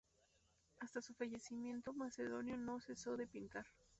Hasta 0.79 0.99
su 0.99 1.13
fallecimiento, 1.13 1.93
Macedonio 1.93 2.57
no 2.57 2.81
cesó 2.81 3.15
de 3.17 3.27
pintar. 3.27 3.67